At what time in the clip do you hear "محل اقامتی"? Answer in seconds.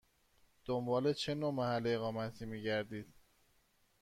1.53-2.45